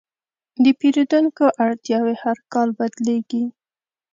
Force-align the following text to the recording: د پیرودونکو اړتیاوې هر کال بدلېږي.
د 0.63 0.65
پیرودونکو 0.79 1.45
اړتیاوې 1.63 2.15
هر 2.23 2.37
کال 2.53 2.69
بدلېږي. 2.77 3.43